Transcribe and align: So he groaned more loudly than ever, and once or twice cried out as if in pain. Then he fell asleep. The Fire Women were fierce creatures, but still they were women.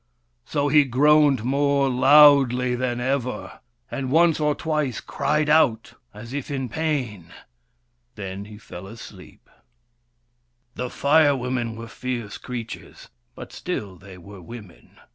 So 0.45 0.67
he 0.67 0.83
groaned 0.83 1.43
more 1.43 1.87
loudly 1.87 2.73
than 2.73 2.99
ever, 2.99 3.59
and 3.91 4.09
once 4.09 4.39
or 4.39 4.55
twice 4.55 4.99
cried 4.99 5.47
out 5.47 5.93
as 6.11 6.33
if 6.33 6.49
in 6.49 6.69
pain. 6.69 7.31
Then 8.15 8.45
he 8.45 8.57
fell 8.57 8.87
asleep. 8.87 9.47
The 10.73 10.89
Fire 10.89 11.35
Women 11.35 11.75
were 11.75 11.87
fierce 11.87 12.39
creatures, 12.39 13.11
but 13.35 13.53
still 13.53 13.95
they 13.95 14.17
were 14.17 14.41
women. 14.41 14.99